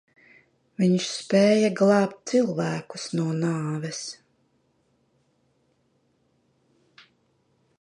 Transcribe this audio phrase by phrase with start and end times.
[0.83, 4.01] Viņš spēja glābt cilvēkus no nāves?